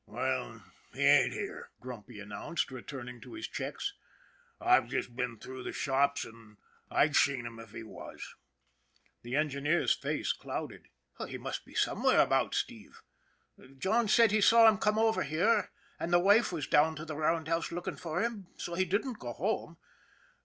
[0.07, 0.63] "Well,
[0.95, 3.93] he ain't here," Grumpy announced, returning to his checks."
[4.59, 6.57] I've just been through the shops, an'
[6.89, 8.33] I'd seen him if he was."
[9.21, 10.87] The engineer's face clouded."
[11.29, 13.03] He must be some where about, Steve.
[13.77, 15.69] John said he saw him come over here,
[15.99, 19.33] and the wife was down to the roundhouse looking for him, so he didn't go
[19.33, 19.77] home.